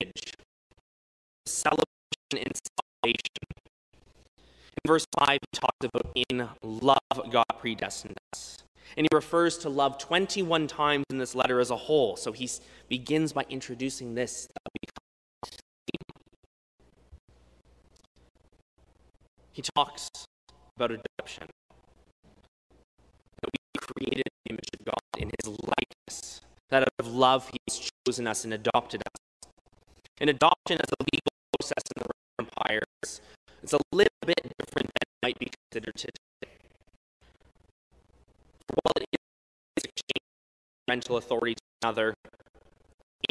image. 0.00 0.32
Celebration 1.46 1.84
and 2.32 2.56
salvation. 3.04 3.18
In 4.84 4.88
verse 4.88 5.06
5, 5.18 5.38
he 5.40 5.58
talks 5.58 5.76
about 5.82 6.12
in 6.30 6.48
love 6.62 7.30
God 7.30 7.44
predestined 7.58 8.16
us. 8.32 8.58
And 8.96 9.06
he 9.10 9.14
refers 9.14 9.58
to 9.58 9.68
love 9.68 9.98
21 9.98 10.66
times 10.66 11.04
in 11.10 11.18
this 11.18 11.34
letter 11.34 11.58
as 11.60 11.70
a 11.70 11.76
whole. 11.76 12.16
So 12.16 12.32
he 12.32 12.48
begins 12.88 13.32
by 13.32 13.44
introducing 13.48 14.14
this 14.14 14.48
He 19.52 19.62
talks 19.62 20.08
about 20.76 20.90
adoption. 20.90 21.46
That 23.40 23.50
we 23.52 23.78
created 23.78 24.24
the 24.44 24.50
image 24.50 24.68
of 24.80 24.84
God 24.84 24.98
in 25.16 25.30
his 25.38 25.46
likeness. 25.46 26.40
That 26.70 26.82
out 26.82 26.88
of 26.98 27.06
love 27.06 27.48
he 27.50 27.58
has 27.68 27.88
chosen 28.04 28.26
us 28.26 28.42
and 28.42 28.52
adopted 28.52 29.02
us. 29.02 29.48
And 30.20 30.28
adoption 30.28 30.78
as 30.80 30.90
a 30.90 31.04
legal 31.04 31.30
process 31.60 31.84
Is 33.04 33.20
it's 33.62 33.74
a 33.74 33.78
little 33.92 34.10
bit 34.26 34.40
different 34.58 34.88
than 34.88 35.06
might 35.22 35.38
be 35.38 35.50
considered 35.70 35.94
today. 35.94 36.52
For 38.66 38.76
while 38.82 38.94
it 38.96 39.06
is 39.76 39.84
exchange 39.84 40.24
parental 40.86 41.18
authority 41.18 41.54
to 41.54 41.60
another 41.82 42.14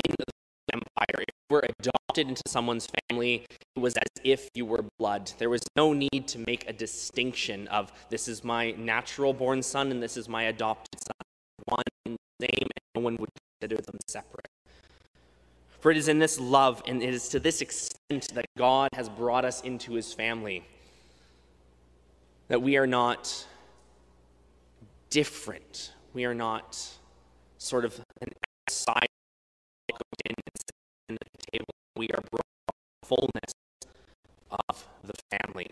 in 0.05 0.15
the 0.17 0.25
empire, 0.73 1.23
if 1.27 1.33
you 1.49 1.55
were 1.55 1.65
adopted 1.79 2.29
into 2.29 2.43
someone's 2.47 2.87
family, 3.09 3.45
it 3.75 3.79
was 3.79 3.95
as 3.95 4.09
if 4.23 4.47
you 4.53 4.65
were 4.65 4.85
blood. 4.99 5.31
There 5.39 5.49
was 5.49 5.63
no 5.75 5.93
need 5.93 6.27
to 6.27 6.39
make 6.39 6.69
a 6.69 6.73
distinction 6.73 7.67
of 7.69 7.91
this 8.09 8.27
is 8.27 8.43
my 8.43 8.71
natural 8.71 9.33
born 9.33 9.63
son 9.63 9.89
and 9.89 10.03
this 10.03 10.17
is 10.17 10.29
my 10.29 10.43
adopted 10.43 10.99
son. 10.99 11.25
One 11.65 12.17
same, 12.41 12.49
and 12.61 12.81
no 12.95 13.01
one 13.01 13.15
would 13.17 13.29
consider 13.59 13.81
them 13.81 13.97
separate. 14.07 14.52
For 15.83 15.91
it 15.91 15.97
is 15.97 16.07
in 16.07 16.17
this 16.17 16.39
love 16.39 16.81
and 16.87 17.03
it 17.03 17.13
is 17.13 17.27
to 17.27 17.41
this 17.41 17.59
extent 17.59 18.33
that 18.35 18.45
God 18.57 18.87
has 18.93 19.09
brought 19.09 19.43
us 19.43 19.59
into 19.59 19.95
his 19.95 20.13
family 20.13 20.63
that 22.47 22.61
we 22.61 22.77
are 22.77 22.87
not 22.87 23.45
different. 25.09 25.91
We 26.13 26.23
are 26.23 26.33
not 26.33 26.79
sort 27.57 27.83
of 27.83 27.99
an 28.21 28.29
outside 28.69 29.07
the 31.09 31.17
table. 31.51 31.73
We 31.97 32.07
are 32.11 32.23
brought 32.31 32.45
fullness 33.03 33.51
of 34.69 34.87
the 35.03 35.37
family. 35.37 35.67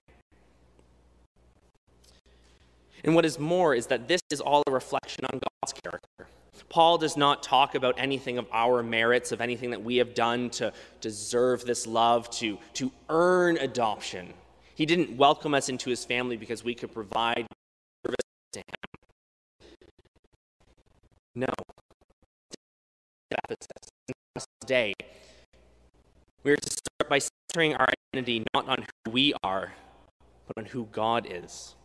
And 3.05 3.15
what 3.15 3.23
is 3.23 3.39
more 3.39 3.73
is 3.73 3.87
that 3.87 4.09
this 4.09 4.19
is 4.29 4.41
all 4.41 4.61
a 4.67 4.71
reflection 4.71 5.23
on 5.31 5.39
God's 5.39 5.71
character. 5.81 6.27
Paul 6.71 6.97
does 6.97 7.17
not 7.17 7.43
talk 7.43 7.75
about 7.75 7.95
anything 7.97 8.37
of 8.37 8.47
our 8.53 8.81
merits, 8.81 9.33
of 9.33 9.41
anything 9.41 9.71
that 9.71 9.83
we 9.83 9.97
have 9.97 10.15
done 10.15 10.49
to 10.51 10.71
deserve 11.01 11.65
this 11.65 11.85
love, 11.85 12.29
to, 12.31 12.57
to 12.75 12.89
earn 13.09 13.57
adoption. 13.57 14.33
He 14.73 14.85
didn't 14.85 15.17
welcome 15.17 15.53
us 15.53 15.67
into 15.67 15.89
his 15.89 16.05
family 16.05 16.37
because 16.37 16.63
we 16.63 16.73
could 16.73 16.93
provide 16.93 17.45
service 18.05 18.15
to 18.53 18.59
him. 18.59 19.75
No. 21.35 21.47
Today, 24.61 24.93
we 26.43 26.53
are 26.53 26.55
to 26.55 26.69
start 26.69 27.09
by 27.09 27.19
centering 27.19 27.75
our 27.75 27.87
identity 28.15 28.45
not 28.53 28.69
on 28.69 28.85
who 29.03 29.11
we 29.11 29.33
are, 29.43 29.73
but 30.47 30.57
on 30.57 30.65
who 30.67 30.87
God 30.93 31.27
is. 31.29 31.75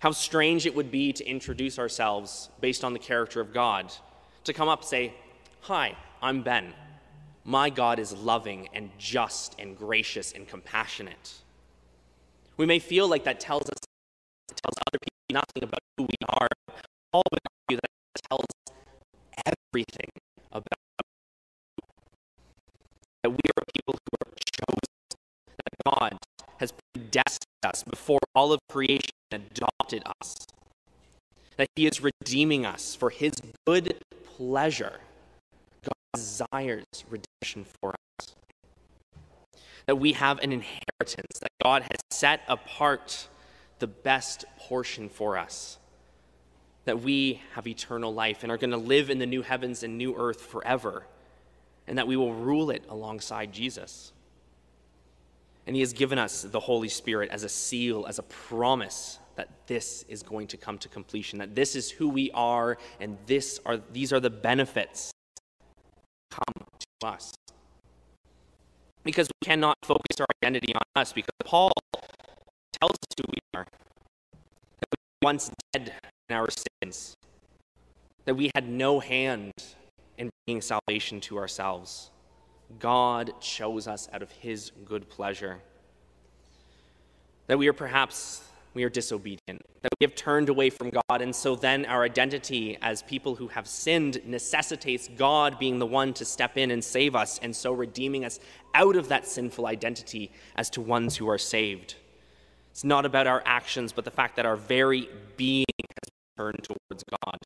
How 0.00 0.10
strange 0.10 0.66
it 0.66 0.74
would 0.74 0.90
be 0.90 1.12
to 1.12 1.24
introduce 1.24 1.78
ourselves 1.78 2.50
based 2.60 2.84
on 2.84 2.92
the 2.92 2.98
character 2.98 3.40
of 3.40 3.52
God. 3.52 3.92
To 4.44 4.52
come 4.52 4.68
up 4.68 4.84
say, 4.84 5.14
Hi, 5.62 5.96
I'm 6.22 6.42
Ben. 6.42 6.74
My 7.44 7.70
God 7.70 7.98
is 7.98 8.12
loving 8.12 8.68
and 8.72 8.90
just 8.98 9.56
and 9.58 9.76
gracious 9.76 10.32
and 10.32 10.46
compassionate. 10.46 11.34
We 12.56 12.66
may 12.66 12.78
feel 12.78 13.08
like 13.08 13.24
that 13.24 13.40
tells 13.40 13.62
us, 13.62 13.78
tells 14.48 14.76
other 14.86 14.98
people 15.00 15.42
nothing 15.42 15.62
about 15.62 15.80
who 15.96 16.04
we 16.04 16.16
are. 16.28 16.48
Would 17.14 17.40
argue 17.68 17.80
that 17.82 18.22
tells 18.28 18.44
everything 19.46 20.10
about 20.52 20.66
that 23.22 23.30
we 23.30 23.36
are 23.36 23.64
people 23.74 23.94
who 23.94 24.26
are 24.26 24.32
chosen, 24.54 25.18
that 25.48 25.90
God 25.90 26.18
has 26.58 26.72
predestined 26.92 27.64
us 27.64 27.82
before 27.82 28.20
all 28.34 28.52
of 28.52 28.60
creation 28.68 29.15
adopted 29.32 30.02
us, 30.20 30.46
that 31.56 31.68
He 31.74 31.86
is 31.86 32.00
redeeming 32.00 32.64
us 32.66 32.94
for 32.94 33.10
His 33.10 33.32
good 33.66 33.96
pleasure. 34.36 35.00
God 35.82 35.92
desires 36.14 36.84
redemption 37.08 37.64
for 37.80 37.94
us. 38.18 38.34
That 39.86 39.96
we 39.96 40.12
have 40.14 40.38
an 40.40 40.52
inheritance, 40.52 41.38
that 41.40 41.50
God 41.62 41.82
has 41.82 42.00
set 42.10 42.40
apart 42.48 43.28
the 43.78 43.86
best 43.86 44.44
portion 44.58 45.08
for 45.08 45.36
us. 45.38 45.78
That 46.84 47.00
we 47.00 47.42
have 47.54 47.66
eternal 47.66 48.12
life 48.14 48.42
and 48.42 48.52
are 48.52 48.56
going 48.56 48.70
to 48.70 48.76
live 48.76 49.10
in 49.10 49.18
the 49.18 49.26
new 49.26 49.42
heavens 49.42 49.82
and 49.82 49.98
new 49.98 50.16
earth 50.16 50.40
forever, 50.40 51.06
and 51.86 51.98
that 51.98 52.06
we 52.06 52.16
will 52.16 52.34
rule 52.34 52.70
it 52.70 52.84
alongside 52.88 53.52
Jesus. 53.52 54.12
And 55.66 55.74
He 55.74 55.80
has 55.80 55.92
given 55.92 56.18
us 56.18 56.42
the 56.42 56.60
Holy 56.60 56.88
Spirit 56.88 57.30
as 57.30 57.42
a 57.42 57.48
seal, 57.48 58.06
as 58.08 58.18
a 58.18 58.22
promise 58.22 59.18
that 59.36 59.48
this 59.66 60.04
is 60.08 60.22
going 60.22 60.46
to 60.48 60.56
come 60.56 60.78
to 60.78 60.88
completion, 60.88 61.38
that 61.38 61.54
this 61.54 61.76
is 61.76 61.90
who 61.90 62.08
we 62.08 62.30
are, 62.32 62.78
and 63.00 63.18
this 63.26 63.60
are, 63.66 63.78
these 63.92 64.12
are 64.12 64.20
the 64.20 64.30
benefits 64.30 65.10
come 66.30 66.66
to 67.00 67.06
us. 67.06 67.32
Because 69.04 69.28
we 69.28 69.46
cannot 69.46 69.76
focus 69.82 70.20
our 70.20 70.26
identity 70.42 70.74
on 70.74 70.82
us, 70.94 71.12
because 71.12 71.34
Paul 71.44 71.72
tells 72.80 72.92
us 72.92 73.14
who 73.18 73.24
we 73.28 73.58
are. 73.58 73.66
That 74.80 74.88
we 74.90 74.96
were 75.22 75.26
once 75.26 75.50
dead 75.72 75.92
in 76.28 76.36
our 76.36 76.48
sins, 76.82 77.14
that 78.24 78.34
we 78.34 78.50
had 78.54 78.68
no 78.68 79.00
hand 79.00 79.52
in 80.18 80.30
bringing 80.46 80.62
salvation 80.62 81.20
to 81.22 81.38
ourselves. 81.38 82.10
God 82.78 83.32
chose 83.40 83.86
us 83.86 84.08
out 84.12 84.22
of 84.22 84.30
his 84.30 84.72
good 84.84 85.08
pleasure. 85.08 85.58
That 87.46 87.58
we 87.58 87.68
are 87.68 87.72
perhaps 87.72 88.42
we 88.74 88.84
are 88.84 88.90
disobedient, 88.90 89.62
that 89.80 89.90
we 89.98 90.04
have 90.04 90.14
turned 90.14 90.50
away 90.50 90.68
from 90.68 90.90
God, 90.90 91.22
and 91.22 91.34
so 91.34 91.56
then 91.56 91.86
our 91.86 92.04
identity 92.04 92.76
as 92.82 93.02
people 93.02 93.34
who 93.34 93.48
have 93.48 93.66
sinned 93.66 94.20
necessitates 94.26 95.08
God 95.16 95.58
being 95.58 95.78
the 95.78 95.86
one 95.86 96.12
to 96.12 96.26
step 96.26 96.58
in 96.58 96.70
and 96.70 96.84
save 96.84 97.16
us, 97.16 97.40
and 97.42 97.56
so 97.56 97.72
redeeming 97.72 98.26
us 98.26 98.38
out 98.74 98.94
of 98.94 99.08
that 99.08 99.26
sinful 99.26 99.66
identity 99.66 100.30
as 100.56 100.68
to 100.70 100.82
ones 100.82 101.16
who 101.16 101.26
are 101.26 101.38
saved. 101.38 101.94
It's 102.70 102.84
not 102.84 103.06
about 103.06 103.26
our 103.26 103.42
actions, 103.46 103.92
but 103.92 104.04
the 104.04 104.10
fact 104.10 104.36
that 104.36 104.44
our 104.44 104.56
very 104.56 105.08
being 105.38 105.64
has 105.78 106.10
turned 106.36 106.62
towards 106.62 107.02
God. 107.22 107.38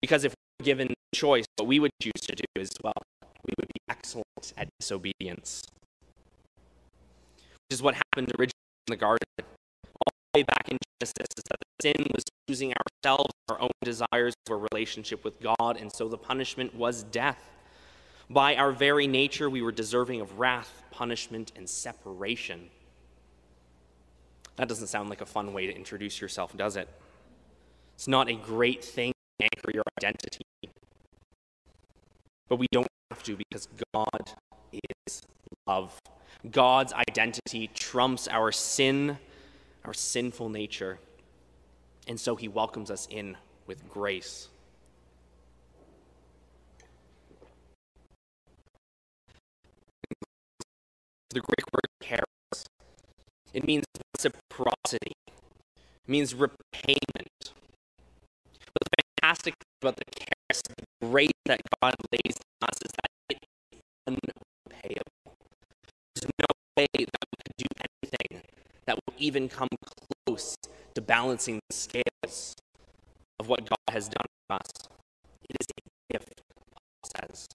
Because 0.00 0.24
if 0.24 0.33
given 0.62 0.94
choice, 1.14 1.44
what 1.56 1.66
we 1.66 1.80
would 1.80 1.90
choose 2.00 2.20
to 2.22 2.34
do 2.34 2.44
as 2.60 2.70
well, 2.82 2.92
we 3.22 3.54
would 3.58 3.68
be 3.68 3.80
excellent 3.88 4.52
at 4.56 4.68
disobedience. 4.80 5.62
Which 7.36 7.76
is 7.76 7.82
what 7.82 7.94
happened 7.94 8.32
originally 8.38 8.52
in 8.88 8.92
the 8.92 8.96
garden. 8.96 9.26
All 9.38 10.12
the 10.32 10.40
way 10.40 10.42
back 10.42 10.70
in 10.70 10.78
Genesis 11.00 11.14
is 11.36 11.42
that 11.50 11.58
the 11.60 11.82
sin 11.82 12.06
was 12.14 12.24
choosing 12.48 12.72
ourselves, 13.04 13.30
our 13.48 13.60
own 13.60 13.70
desires, 13.82 14.34
for 14.46 14.58
relationship 14.72 15.24
with 15.24 15.40
God, 15.40 15.76
and 15.78 15.92
so 15.92 16.08
the 16.08 16.18
punishment 16.18 16.74
was 16.74 17.02
death. 17.04 17.42
By 18.30 18.56
our 18.56 18.72
very 18.72 19.06
nature, 19.06 19.50
we 19.50 19.62
were 19.62 19.72
deserving 19.72 20.20
of 20.20 20.38
wrath, 20.38 20.82
punishment, 20.90 21.52
and 21.56 21.68
separation. 21.68 22.70
That 24.56 24.68
doesn't 24.68 24.86
sound 24.86 25.10
like 25.10 25.20
a 25.20 25.26
fun 25.26 25.52
way 25.52 25.66
to 25.66 25.74
introduce 25.74 26.20
yourself, 26.20 26.56
does 26.56 26.76
it? 26.76 26.88
It's 27.96 28.08
not 28.08 28.28
a 28.28 28.34
great 28.34 28.84
thing 28.84 29.13
anchor 29.40 29.70
your 29.72 29.84
identity. 29.98 30.42
But 32.48 32.56
we 32.56 32.66
don't 32.72 32.86
have 33.10 33.22
to 33.24 33.36
because 33.36 33.68
God 33.92 34.32
is 34.72 35.22
love. 35.66 35.98
God's 36.50 36.92
identity 36.92 37.70
trumps 37.74 38.28
our 38.28 38.52
sin, 38.52 39.18
our 39.84 39.94
sinful 39.94 40.50
nature. 40.50 40.98
And 42.06 42.20
so 42.20 42.36
he 42.36 42.48
welcomes 42.48 42.90
us 42.90 43.08
in 43.10 43.36
with 43.66 43.88
grace. 43.88 44.48
The 51.30 51.40
Greek 51.40 51.66
word 51.72 51.88
charis. 52.02 52.66
It 53.52 53.66
means 53.66 53.84
reciprocity. 54.16 55.12
It 55.26 56.08
means 56.08 56.34
repayment. 56.34 57.52
Fantastic 59.24 59.54
about 59.80 59.96
the 59.96 60.04
charis, 60.20 60.62
the 61.00 61.06
grace 61.06 61.30
that 61.46 61.58
God 61.80 61.94
lays 62.12 62.36
on 62.60 62.68
us 62.68 62.76
is 62.84 62.90
that 62.92 63.10
it 63.30 63.38
is 63.72 63.80
unpayable. 64.06 65.34
There's 66.14 66.30
no 66.38 66.46
way 66.76 66.86
that 66.92 67.24
we 67.32 67.36
could 67.40 67.56
do 67.56 67.64
anything 67.80 68.42
that 68.84 68.96
will 68.96 69.14
even 69.16 69.48
come 69.48 69.68
close 70.26 70.56
to 70.94 71.00
balancing 71.00 71.58
the 71.70 71.74
scales 71.74 72.54
of 73.40 73.48
what 73.48 73.60
God 73.60 73.78
has 73.88 74.08
done 74.08 74.26
for 74.46 74.56
us. 74.56 74.70
It 75.48 75.56
is 75.58 75.68
a 75.70 76.12
gift, 76.12 76.42
Paul 76.70 77.10
says. 77.16 77.46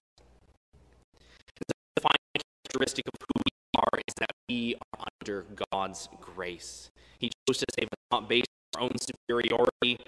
The 1.68 1.74
defining 1.94 2.42
characteristic 2.66 3.04
of 3.06 3.14
who 3.20 3.42
we 3.46 3.80
are 3.80 4.00
is 4.08 4.14
that 4.18 4.32
we 4.48 4.74
are 4.74 5.06
under 5.20 5.46
God's 5.70 6.08
grace. 6.20 6.90
He 7.20 7.30
chose 7.46 7.58
to 7.58 7.66
save 7.78 7.86
us 7.86 8.02
not 8.10 8.28
based 8.28 8.48
on 8.74 8.82
our 8.82 8.88
own 8.88 8.96
superiority 8.98 9.98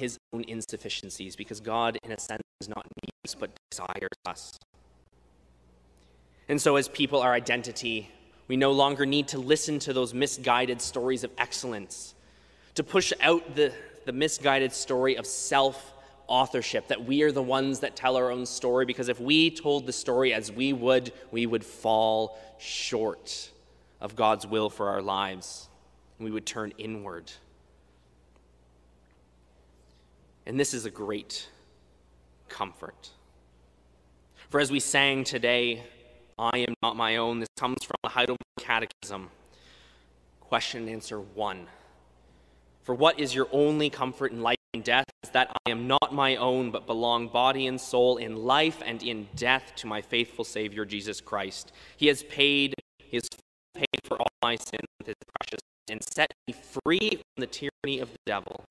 his 0.00 0.18
own 0.32 0.44
insufficiencies, 0.48 1.36
because 1.36 1.60
God, 1.60 1.98
in 2.02 2.10
a 2.10 2.18
sense, 2.18 2.42
does 2.60 2.68
not 2.68 2.84
need 3.02 3.10
us 3.24 3.34
but 3.34 3.50
desires 3.70 4.10
us. 4.26 4.58
And 6.48 6.60
so, 6.60 6.76
as 6.76 6.88
people, 6.88 7.20
our 7.20 7.32
identity, 7.32 8.10
we 8.48 8.56
no 8.56 8.72
longer 8.72 9.06
need 9.06 9.28
to 9.28 9.38
listen 9.38 9.78
to 9.80 9.92
those 9.92 10.12
misguided 10.12 10.80
stories 10.82 11.22
of 11.22 11.30
excellence, 11.38 12.14
to 12.74 12.82
push 12.82 13.12
out 13.20 13.54
the, 13.54 13.72
the 14.06 14.12
misguided 14.12 14.72
story 14.72 15.16
of 15.16 15.26
self 15.26 15.92
authorship, 16.26 16.88
that 16.88 17.04
we 17.04 17.22
are 17.22 17.32
the 17.32 17.42
ones 17.42 17.80
that 17.80 17.94
tell 17.94 18.16
our 18.16 18.30
own 18.30 18.46
story, 18.46 18.86
because 18.86 19.08
if 19.08 19.20
we 19.20 19.50
told 19.50 19.86
the 19.86 19.92
story 19.92 20.32
as 20.32 20.50
we 20.50 20.72
would, 20.72 21.12
we 21.30 21.46
would 21.46 21.64
fall 21.64 22.38
short 22.58 23.50
of 24.00 24.16
God's 24.16 24.46
will 24.46 24.70
for 24.70 24.88
our 24.88 25.02
lives. 25.02 25.68
We 26.18 26.30
would 26.30 26.46
turn 26.46 26.72
inward. 26.78 27.30
And 30.46 30.58
this 30.58 30.74
is 30.74 30.84
a 30.84 30.90
great 30.90 31.48
comfort. 32.48 33.10
For 34.48 34.60
as 34.60 34.70
we 34.70 34.80
sang 34.80 35.24
today, 35.24 35.84
I 36.38 36.58
am 36.58 36.74
not 36.82 36.96
my 36.96 37.16
own, 37.16 37.40
this 37.40 37.48
comes 37.56 37.84
from 37.84 37.96
the 38.02 38.08
Heidelberg 38.08 38.38
Catechism. 38.58 39.30
Question 40.40 40.82
and 40.82 40.90
answer 40.90 41.20
one. 41.20 41.68
For 42.82 42.94
what 42.94 43.20
is 43.20 43.34
your 43.34 43.46
only 43.52 43.90
comfort 43.90 44.32
in 44.32 44.42
life 44.42 44.56
and 44.72 44.82
death 44.82 45.04
is 45.22 45.30
that 45.30 45.50
I 45.66 45.70
am 45.70 45.86
not 45.86 46.12
my 46.12 46.36
own, 46.36 46.70
but 46.70 46.86
belong 46.86 47.28
body 47.28 47.66
and 47.66 47.80
soul 47.80 48.16
in 48.16 48.36
life 48.36 48.82
and 48.84 49.02
in 49.02 49.28
death 49.36 49.72
to 49.76 49.86
my 49.86 50.00
faithful 50.00 50.44
Savior 50.44 50.84
Jesus 50.84 51.20
Christ. 51.20 51.72
He 51.96 52.06
has 52.06 52.22
paid, 52.24 52.74
he 52.98 53.16
has 53.16 53.28
paid 53.74 53.86
for 54.04 54.18
all 54.18 54.28
my 54.42 54.56
sins 54.56 54.86
with 54.98 55.08
his 55.08 55.16
precious 55.38 55.60
and 55.90 56.02
set 56.02 56.32
me 56.46 56.54
free 56.54 57.10
from 57.10 57.40
the 57.40 57.46
tyranny 57.46 58.00
of 58.00 58.10
the 58.10 58.18
devil. 58.26 58.64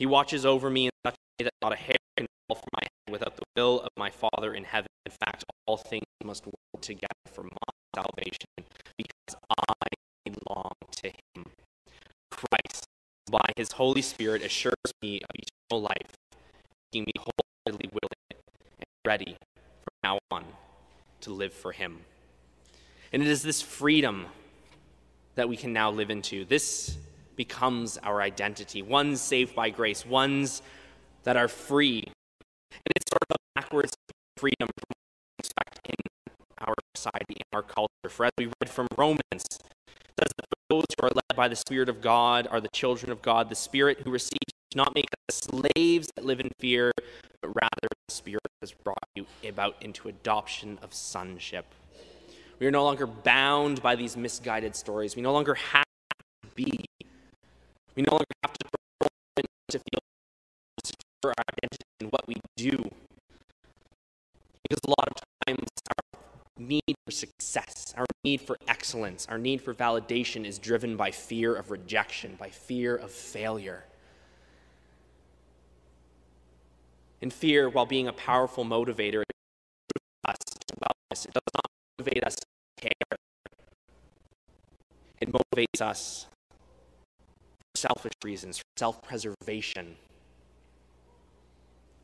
He 0.00 0.06
watches 0.06 0.46
over 0.46 0.70
me 0.70 0.86
in 0.86 0.90
such 1.04 1.14
a 1.14 1.42
way 1.42 1.44
that 1.44 1.52
not 1.60 1.74
a 1.74 1.76
hair 1.76 1.96
can 2.16 2.26
fall 2.48 2.56
from 2.56 2.70
my 2.72 2.80
head 2.80 3.12
without 3.12 3.36
the 3.36 3.42
will 3.54 3.80
of 3.80 3.90
my 3.98 4.08
Father 4.08 4.54
in 4.54 4.64
heaven. 4.64 4.88
In 5.04 5.12
fact, 5.12 5.44
all 5.66 5.76
things 5.76 6.06
must 6.24 6.46
work 6.46 6.80
together 6.80 7.12
for 7.30 7.42
my 7.42 7.50
salvation 7.94 8.48
because 8.96 9.36
I 9.68 9.88
belong 10.24 10.72
to 11.02 11.08
Him. 11.08 11.44
Christ, 12.30 12.86
by 13.30 13.44
His 13.58 13.72
Holy 13.72 14.00
Spirit, 14.00 14.42
assures 14.42 14.72
me 15.02 15.20
of 15.20 15.28
eternal 15.34 15.82
life, 15.82 16.16
making 16.90 17.04
me 17.04 17.12
wholeheartedly 17.18 17.90
willing 17.92 18.42
and 18.78 18.86
ready 19.06 19.36
from 19.82 19.92
now 20.02 20.18
on 20.30 20.46
to 21.20 21.30
live 21.30 21.52
for 21.52 21.72
Him. 21.72 21.98
And 23.12 23.20
it 23.20 23.28
is 23.28 23.42
this 23.42 23.60
freedom 23.60 24.28
that 25.34 25.50
we 25.50 25.58
can 25.58 25.74
now 25.74 25.90
live 25.90 26.08
into. 26.08 26.46
This 26.46 26.96
becomes 27.40 27.96
our 28.02 28.20
identity. 28.20 28.82
Ones 28.82 29.18
saved 29.18 29.54
by 29.54 29.70
grace, 29.70 30.04
ones 30.04 30.60
that 31.22 31.38
are 31.38 31.48
free. 31.48 32.04
And 32.04 32.92
it's 32.94 33.10
sort 33.10 33.22
of 33.30 33.36
a 33.36 33.38
backwards 33.58 33.94
freedom 34.36 34.68
from 34.68 34.92
in 35.88 35.94
our 36.58 36.74
society, 36.94 37.36
in 37.36 37.48
our 37.54 37.62
culture. 37.62 38.10
For 38.10 38.26
as 38.26 38.32
we 38.36 38.48
read 38.60 38.68
from 38.68 38.88
Romans, 38.98 39.22
it 39.32 39.42
says 40.20 40.32
that 40.36 40.46
those 40.68 40.84
who 41.00 41.06
are 41.06 41.10
led 41.14 41.34
by 41.34 41.48
the 41.48 41.56
Spirit 41.56 41.88
of 41.88 42.02
God 42.02 42.46
are 42.50 42.60
the 42.60 42.68
children 42.74 43.10
of 43.10 43.22
God. 43.22 43.48
The 43.48 43.54
Spirit 43.54 44.00
who 44.04 44.10
receives 44.10 44.52
does 44.70 44.76
not 44.76 44.94
make 44.94 45.08
us 45.30 45.40
slaves 45.50 46.08
that 46.16 46.26
live 46.26 46.40
in 46.40 46.50
fear, 46.58 46.92
but 47.40 47.48
rather 47.48 47.88
the 48.06 48.14
Spirit 48.14 48.52
has 48.60 48.74
brought 48.84 49.08
you 49.14 49.24
about 49.48 49.76
into 49.80 50.08
adoption 50.08 50.78
of 50.82 50.92
sonship. 50.92 51.64
We 52.58 52.66
are 52.66 52.70
no 52.70 52.84
longer 52.84 53.06
bound 53.06 53.80
by 53.80 53.96
these 53.96 54.14
misguided 54.14 54.76
stories. 54.76 55.16
We 55.16 55.22
no 55.22 55.32
longer 55.32 55.54
have 55.54 55.84
we 58.00 58.06
no 58.10 58.12
longer 58.12 58.24
have 58.42 58.52
to 58.54 58.66
to 59.68 59.78
feel 59.78 60.00
secure 60.82 61.34
our 61.36 61.44
identity 61.52 61.84
in 62.00 62.06
what 62.08 62.26
we 62.26 62.34
do. 62.56 62.90
Because 64.62 64.80
a 64.84 64.88
lot 64.88 65.08
of 65.08 65.16
times 65.46 65.68
our 65.86 66.20
need 66.58 66.94
for 67.06 67.12
success, 67.12 67.94
our 67.96 68.06
need 68.24 68.40
for 68.40 68.56
excellence, 68.66 69.26
our 69.30 69.38
need 69.38 69.60
for 69.60 69.74
validation 69.74 70.46
is 70.46 70.58
driven 70.58 70.96
by 70.96 71.10
fear 71.10 71.54
of 71.54 71.70
rejection, 71.70 72.36
by 72.38 72.48
fear 72.48 72.96
of 72.96 73.10
failure. 73.10 73.84
And 77.22 77.32
fear, 77.32 77.68
while 77.68 77.86
being 77.86 78.08
a 78.08 78.14
powerful 78.14 78.64
motivator, 78.64 79.22
us 80.26 80.36
to 80.66 80.74
wellness. 80.76 81.26
It 81.26 81.34
does 81.34 81.42
not 81.54 81.66
motivate 81.98 82.24
us 82.24 82.34
to 82.34 82.46
care. 82.80 83.18
It 85.20 85.30
motivates 85.30 85.82
us 85.82 86.26
selfish 87.80 88.12
reasons, 88.24 88.58
for 88.58 88.64
self 88.76 89.02
preservation. 89.02 89.96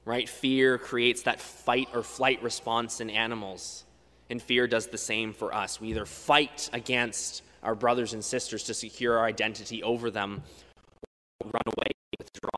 Right? 0.05 0.29
Fear 0.29 0.79
creates 0.79 1.23
that 1.23 1.41
fight 1.41 1.89
or 1.93 2.03
flight 2.03 2.43
response 2.43 3.01
in 3.01 3.11
animals. 3.11 3.85
And 4.29 4.43
fear 4.43 4.67
does 4.67 4.89
the 4.89 4.99
same 4.99 5.33
for 5.33 5.55
us. 5.55 5.81
We 5.81 5.89
either 5.89 6.07
fight 6.07 6.69
against 6.73 7.43
our 7.63 7.75
brothers 7.75 8.13
and 8.13 8.25
sisters 8.25 8.65
to 8.65 8.75
secure 8.75 9.19
our 9.19 9.27
identity 9.27 9.83
over 9.83 10.11
them, 10.11 10.43
or 11.41 11.51
run 11.51 11.63
away, 11.67 11.91
withdraw. 12.19 12.51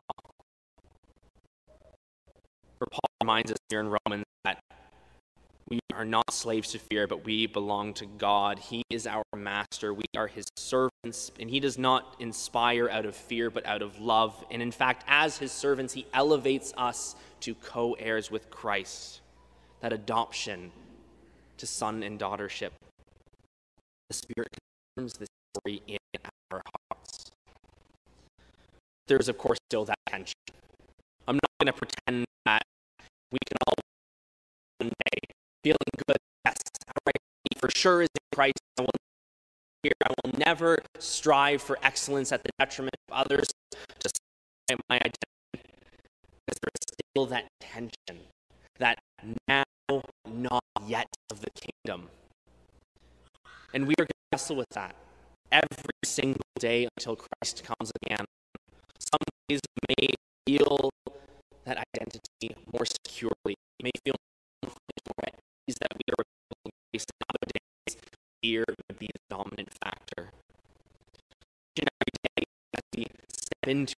For 2.77 2.87
Paul 2.91 3.09
reminds 3.21 3.51
us 3.51 3.57
here 3.69 3.81
in 3.81 3.95
Romans 4.05 4.25
that 4.45 4.59
we 5.69 5.79
are 5.93 6.05
not 6.05 6.33
slaves 6.33 6.71
to 6.71 6.79
fear, 6.79 7.05
but 7.05 7.25
we 7.25 7.45
belong 7.45 7.93
to 7.95 8.05
God. 8.05 8.57
He 8.57 8.81
is 8.89 9.05
our 9.05 9.23
master. 9.35 9.93
We 9.93 10.05
are 10.17 10.27
his 10.27 10.45
servants, 10.57 11.31
and 11.39 11.49
he 11.49 11.59
does 11.59 11.77
not 11.77 12.15
inspire 12.19 12.89
out 12.89 13.05
of 13.05 13.15
fear, 13.15 13.49
but 13.49 13.65
out 13.65 13.81
of 13.81 13.99
love. 13.99 14.43
And 14.49 14.61
in 14.61 14.71
fact, 14.71 15.03
as 15.07 15.37
his 15.37 15.51
servants, 15.51 15.93
he 15.93 16.07
elevates 16.13 16.73
us 16.75 17.15
to 17.41 17.53
co 17.55 17.93
heirs 17.93 18.31
with 18.31 18.49
Christ. 18.49 19.21
That 19.81 19.93
adoption 19.93 20.71
to 21.57 21.67
son 21.67 22.03
and 22.03 22.19
daughtership. 22.19 22.71
The 24.09 24.15
Spirit 24.15 24.49
confirms 24.95 25.13
this 25.13 25.29
story 25.55 25.83
in 25.87 25.97
our 26.51 26.61
hearts. 26.89 27.31
There's, 29.07 29.29
of 29.29 29.37
course, 29.37 29.59
still 29.69 29.85
that 29.85 29.99
tension. 30.07 30.33
I'm 31.27 31.35
not 31.35 31.49
going 31.59 31.73
to 31.73 31.73
pretend 31.73 32.25
that 32.45 32.63
we 33.31 33.37
can 33.47 33.57
all 33.67 33.75
good. 36.07 36.17
Yes. 36.45 36.55
For 37.57 37.69
sure 37.75 38.01
is 38.01 38.09
in 38.15 38.35
Christ. 38.35 38.59
I 38.77 38.83
will, 38.83 38.89
here, 39.83 39.91
I 40.05 40.13
will 40.23 40.33
never 40.37 40.79
strive 40.97 41.61
for 41.61 41.77
excellence 41.83 42.31
at 42.31 42.43
the 42.43 42.51
detriment 42.57 42.95
of 43.09 43.15
others. 43.15 43.47
Just 44.01 44.17
my 44.89 44.95
identity. 44.95 45.13
Because 45.51 46.59
there's 46.61 46.99
still 47.11 47.25
that 47.27 47.47
tension, 47.59 48.27
that 48.77 48.99
now, 49.47 49.63
not 50.27 50.63
yet 50.85 51.07
of 51.31 51.41
the 51.41 51.49
kingdom. 51.51 52.09
And 53.73 53.87
we 53.87 53.93
are 53.93 54.03
going 54.03 54.07
to 54.07 54.29
wrestle 54.31 54.55
with 54.55 54.69
that 54.71 54.95
every 55.51 55.99
single 56.05 56.41
day 56.59 56.87
until 56.97 57.15
Christ 57.15 57.63
comes 57.63 57.91
again. 58.03 58.25
Some 58.99 59.19
days 59.47 59.59
may 59.89 60.13
feel 60.45 60.89
that 61.65 61.83
identity 61.95 62.55
more 62.71 62.85
securely. 62.85 63.55
May 63.81 63.91
feel 64.05 64.15
that 65.75 65.93
we 65.93 66.13
are 66.17 66.23
grace 66.91 67.05
nowadays, 67.27 68.01
fear 68.43 68.65
would 68.67 68.99
be 68.99 69.07
the 69.07 69.35
dominant 69.35 69.69
factor. 69.83 70.29
Every 71.77 72.13
day, 72.35 72.43
we 72.95 73.05
step 73.29 73.67
into 73.67 73.93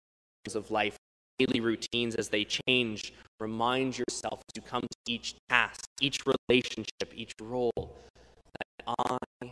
of 0.55 0.71
life, 0.71 0.97
daily 1.39 1.61
routines 1.61 2.15
as 2.15 2.29
they 2.29 2.45
change, 2.45 3.13
remind 3.39 3.97
yourself 3.99 4.41
as 4.41 4.57
you 4.57 4.63
come 4.63 4.83
to 4.83 5.13
each 5.13 5.37
task, 5.49 5.85
each 6.01 6.19
relationship, 6.27 7.13
each 7.15 7.33
role, 7.41 7.97
that 8.59 8.95
I 8.99 9.19
am 9.43 9.51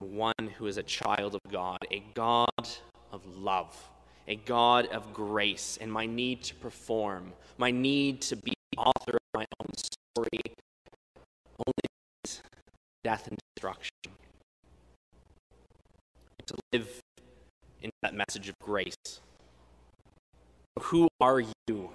one 0.00 0.48
who 0.56 0.66
is 0.66 0.76
a 0.76 0.82
child 0.82 1.34
of 1.34 1.40
God, 1.50 1.78
a 1.90 2.02
God 2.14 2.68
of 3.12 3.26
love, 3.36 3.90
a 4.28 4.36
God 4.36 4.86
of 4.86 5.12
grace, 5.12 5.78
and 5.80 5.92
my 5.92 6.06
need 6.06 6.42
to 6.44 6.54
perform, 6.54 7.32
my 7.58 7.70
need 7.70 8.22
to 8.22 8.36
be 8.36 8.54
author 8.76 9.16
of 9.16 9.20
my 9.34 9.44
own 9.60 9.68
only 10.16 10.40
death 13.04 13.28
and 13.28 13.38
destruction. 13.54 13.90
To 16.46 16.54
live 16.72 17.00
in 17.82 17.90
that 18.02 18.14
message 18.14 18.48
of 18.48 18.54
grace. 18.62 18.94
Who 20.78 21.08
are 21.20 21.40
you? 21.40 21.90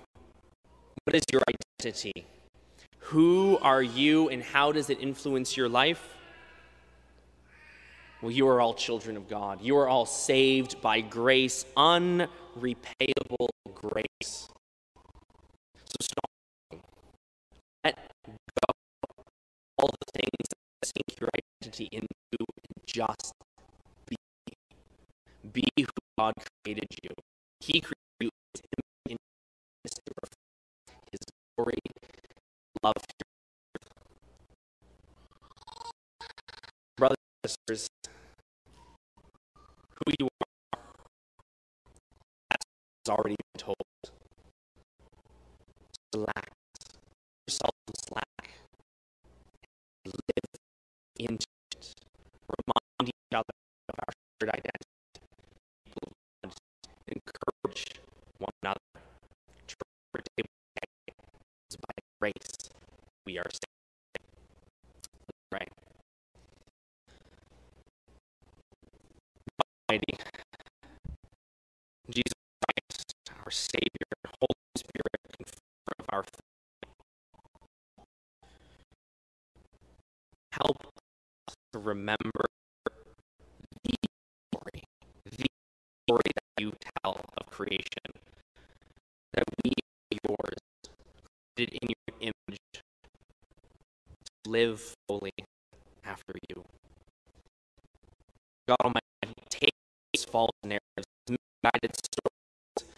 What 1.05 1.15
is 1.15 1.23
your 1.31 1.41
identity? 1.81 2.25
Who 2.99 3.57
are 3.61 3.81
you 3.81 4.29
and 4.29 4.43
how 4.43 4.71
does 4.71 4.89
it 4.89 4.99
influence 4.99 5.57
your 5.57 5.69
life? 5.69 6.15
Well, 8.21 8.31
you 8.31 8.47
are 8.47 8.61
all 8.61 8.73
children 8.73 9.17
of 9.17 9.27
God. 9.27 9.61
You 9.61 9.77
are 9.77 9.87
all 9.87 10.05
saved 10.05 10.79
by 10.81 11.01
grace, 11.01 11.65
unrepayable 11.75 13.49
grace. 13.73 14.47
So 15.75 15.97
stop. 16.01 16.29
Let 17.83 17.97
go 18.59 18.73
all 19.79 19.89
the 19.89 20.19
things 20.19 20.47
that 20.49 20.85
sink 20.85 21.17
identity 21.71 21.89
into 21.91 22.07
and 22.39 22.85
just 22.85 23.33
be. 24.07 24.15
Be 25.53 25.63
who 25.77 25.85
God 26.17 26.33
created 26.63 26.87
you. 27.03 27.09
He 27.59 27.81
created 27.81 27.95
you 28.21 28.29
in 29.09 29.17
His 29.83 29.93
His 31.11 31.19
glory, 31.57 31.77
love. 32.83 32.93
Brothers 36.97 37.17
and 37.43 37.51
sisters, 37.67 37.87
who 39.95 40.13
you 40.19 40.27
are, 40.43 40.79
that's 42.51 43.09
already 43.09 43.35
been 43.35 43.59
told. 43.59 43.75
Slack. 46.13 46.60
Identity. 54.49 54.87
Encourage 57.07 57.85
one 58.39 58.51
another. 58.63 58.79
by 61.87 61.93
grace 62.19 62.69
we 63.25 63.37
are 63.37 63.49
saved. 63.49 64.25
Right. 65.51 65.71
Almighty, 69.89 70.17
Jesus 72.09 72.33
Christ, 72.63 73.13
our 73.43 73.51
Savior, 73.51 74.11
Holy 74.39 74.75
Spirit, 74.77 75.19
confirm 75.37 76.05
our 76.09 76.23
faith. 76.23 76.39
Help 80.53 80.77
us 81.47 81.55
to 81.73 81.79
remember 81.79 82.45
the 83.83 83.95
story, 84.53 84.83
the 85.25 85.47
story 86.11 86.31
that 86.35 86.61
you 86.61 86.73
tell 87.01 87.21
of 87.37 87.49
creation, 87.49 88.11
that 89.33 89.43
we 89.63 89.71
are 89.71 90.17
yours, 90.27 90.57
created 91.55 91.79
in 91.81 91.89
your 91.89 92.17
image, 92.19 92.59
to 92.73 94.49
live 94.49 94.93
fully 95.07 95.31
after 96.03 96.33
you. 96.49 96.63
God 98.67 98.77
Almighty, 98.83 99.01
take 99.49 99.71
these 100.13 100.25
false 100.25 100.51
narratives, 100.63 101.07
misguided 101.29 101.95
stories 101.95 102.91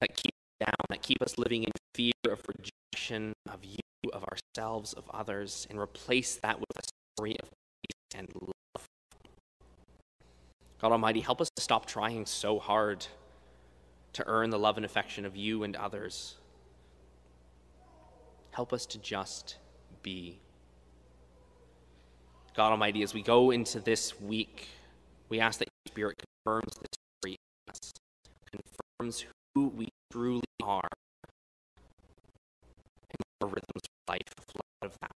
that 0.00 0.16
keep 0.16 0.32
us 0.34 0.66
down, 0.66 0.84
that 0.88 1.02
keep 1.02 1.22
us 1.22 1.38
living 1.38 1.62
in 1.62 1.70
fear 1.94 2.12
of 2.32 2.42
rejection 2.48 3.32
of 3.48 3.64
you, 3.64 4.10
of 4.12 4.24
ourselves, 4.24 4.92
of 4.94 5.04
others, 5.14 5.66
and 5.70 5.78
replace 5.78 6.34
that 6.36 6.58
with 6.58 6.70
a 6.76 6.82
story 7.16 7.36
of 7.40 7.50
peace 7.82 8.18
and 8.18 8.28
love. 8.40 8.86
God 10.80 10.92
Almighty, 10.92 11.20
help 11.20 11.40
us 11.40 11.50
to 11.56 11.62
stop 11.62 11.86
trying 11.86 12.24
so 12.24 12.60
hard 12.60 13.06
to 14.12 14.24
earn 14.26 14.50
the 14.50 14.58
love 14.58 14.76
and 14.76 14.86
affection 14.86 15.24
of 15.24 15.36
you 15.36 15.64
and 15.64 15.74
others. 15.74 16.36
Help 18.52 18.72
us 18.72 18.86
to 18.86 18.98
just 18.98 19.56
be. 20.02 20.38
God 22.56 22.70
Almighty, 22.70 23.02
as 23.02 23.12
we 23.12 23.22
go 23.22 23.50
into 23.50 23.80
this 23.80 24.20
week, 24.20 24.68
we 25.28 25.40
ask 25.40 25.58
that 25.58 25.68
your 25.84 25.92
Spirit 25.92 26.22
confirms 26.44 26.74
the 26.74 26.86
story 27.22 27.36
in 27.36 27.70
us, 27.70 27.92
confirms 28.98 29.24
who 29.54 29.68
we 29.68 29.88
truly 30.12 30.42
are, 30.62 30.88
and 33.10 33.22
our 33.42 33.48
rhythms 33.48 33.82
of 33.84 34.08
life 34.08 34.22
flood 34.52 34.90
of 34.90 34.96
that 35.00 35.12